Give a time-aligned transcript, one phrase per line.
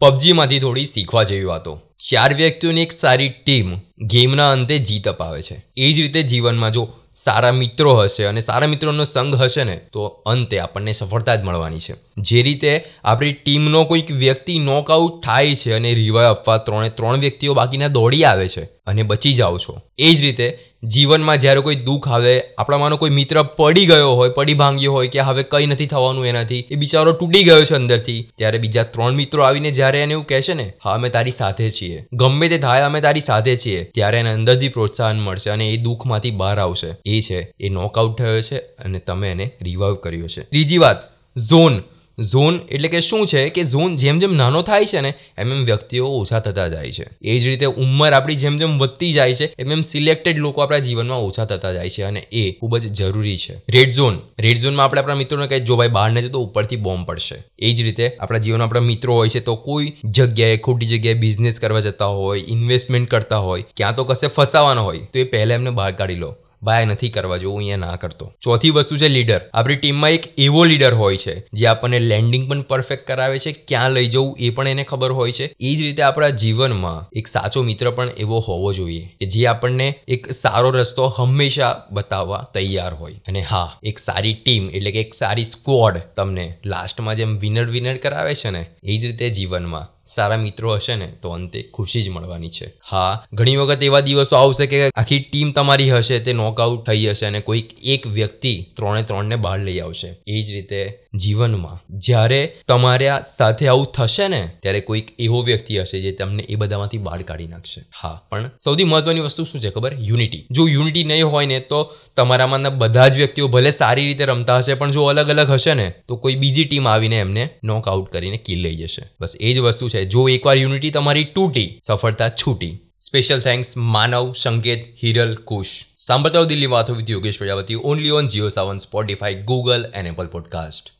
[0.00, 1.80] પબજીમાંથી થોડી શીખવા જેવી વાતો.
[2.10, 5.64] ચાર વ્યક્તિઓની એક સારી ટીમ ગેમના અંતે જીત અપાવે છે.
[5.76, 10.04] એ જ રીતે જીવનમાં જો સારા મિત્રો હશે અને સારા મિત્રોનો સંગ હશે ને, તો
[10.04, 11.94] અંતે આપણને સફળતા જ મળવાની છે.
[12.18, 17.54] જે રીતે આપણી ટીમનો કોઈક વ્યક્તિ નોકઆઉટ થાય છે અને રિવાય આપવા ત્રણે ત્રણ વ્યક્તિઓ
[17.54, 19.80] બાકીના દોડી આવે છે અને બચી જાઓ છો.
[19.98, 24.54] એ જ રીતે જીવનમાં જ્યારે કોઈ દુઃખ આવે, આપણામાંનો કોઈ મિત્ર પડી ગયો હોય, પડી
[24.54, 28.58] ભાંગ્યો હોય કે હવે કંઈ નથી થવાનું એનાથી, એ બિચારો તૂટી ગયો છે અંદરથી, ત્યારે
[28.58, 32.04] બીજા ત્રણ મિત્રો આવીને જ્યારે એને એવું કહેશે ને, હા, અમે તારી સાથે છીએ.
[32.12, 33.84] ગમે તે થાય, અમે તારી સાથે છીએ.
[33.84, 36.94] ત્યારે એને અંદરથી પ્રોત્સાહન મળશે અને એ દુઃખમાંથી બહાર આવશે.
[37.06, 40.40] એ છે, એ નોકઆઉટ થયો છે અને તમે એને રિવાઈવ કર્યો છે.
[40.40, 40.96] ત્રીજી વાત
[41.38, 41.82] ઝોન
[42.22, 45.64] ઝોન એટલે કે શું છે કે ઝોન જેમ જેમ નાનો થાય છે ને, એમ એમ
[45.64, 47.04] વ્યક્તિઓ ઓછા થતા જાય છે.
[47.22, 50.78] એ જ રીતે ઉંમર આપણી જેમ જેમ વધતી જાય છે, એમ એમ સિલેક્ટેડ લોકો આપણા
[50.78, 53.54] જીવનમાં ઓછા થતા જાય છે અને એ ખૂબ જ જરૂરી છે.
[53.68, 57.06] રેડ ઝોન રેડ ઝોનમાં આપણે આપણા મિત્રોને કહીએ જો ભાઈ બહાર ને તો ઉપરથી બોમ્બ
[57.06, 57.44] પડશે.
[57.58, 61.60] એ જ રીતે આપણા જીવનમાં આપણા મિત્રો હોય છે, તો કોઈ જગ્યાએ, ખોટી જગ્યાએ બિઝનેસ
[61.60, 65.70] કરવા જતા હોય ઇન્વેસ્ટમેન્ટ કરતા હોય, ક્યાં તો કશે ફસાવાના હોય, તો એ પહેલાં એમને
[65.70, 66.36] બહાર કાઢી લો.
[66.62, 68.32] બાય નથી કરવા જેવું અહીંયા ના કરતો.
[68.40, 69.40] ચોથી વસ્તુ છે લીડર.
[69.54, 73.90] આપણી ટીમમાં એક એવો લીડર હોય છે, જે આપણને લેન્ડિંગ પણ પરફેક્ટ કરાવે છે, ક્યાં
[73.90, 75.54] લઈ જવું એ પણ એને ખબર હોય છે.
[75.60, 79.94] એ જ રીતે આપણા જીવનમાં એક સાચો મિત્ર પણ એવો હોવો જોઈએ, કે જે આપણને
[80.08, 83.12] એક સારો રસ્તો હંમેશા બતાવવા તૈયાર હોય.
[83.28, 87.96] અને હા, એક સારી ટીમ એટલે કે એક સારી સ્ક્વોડ તમને લાસ્ટમાં જેમ વિનર વિનર
[87.96, 92.08] કરાવે છે ને, એ જ રીતે જીવનમાં સારા મિત્રો હશે ને, તો અંતે ખુશી જ
[92.08, 92.72] મળવાની છે.
[92.90, 97.26] હા, ઘણી વખત એવા દિવસો આવશે કે આખી ટીમ તમારી હશે, તે નોકઆઉટ થઈ હશે
[97.26, 100.14] અને કોઈક એક વ્યક્તિ ત્રણે ત્રણને બહાર લઈ આવશે.
[100.26, 101.98] એ જ રીતે જીવનમાં.
[101.98, 106.98] જ્યારે તમારા સાથે આવું થશે ને, ત્યારે કોઈક એવો વ્યક્તિ હશે જે તમને એ બધામાંથી
[106.98, 107.84] બહાર કાઢી નાખશે.
[108.02, 109.94] હા, પણ સૌથી મહત્વની વસ્તુ શું છે ખબર?
[110.00, 110.46] યુનિટી.
[110.50, 114.74] જો યુનિટી નહીં હોય ને, તો તમારામાંના બધા જ વ્યક્તિઓ ભલે સારી રીતે રમતા હશે,
[114.74, 118.60] પણ જો અલગ અલગ હશે ને, તો કોઈ બીજી ટીમ આવીને એમને નોકઆઉટ કરીને કિલ
[118.60, 119.02] લઈ જશે.
[119.20, 120.04] બસ એ જ વસ્તુ છે.
[120.04, 126.66] જો એકવાર યુનિટી તમારી તૂટી, સફળતા છૂટી સ્પેશિયલ થેન્ક્સ માનવ સંકેત હિરલ કુશ સાંભળતા દિલ્હી
[126.66, 130.90] વાતો with Yogesh Prajapati only on Jio Saavn Spotify Google and Apple podcast